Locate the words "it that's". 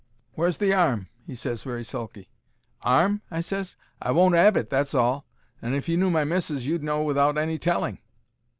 4.61-4.95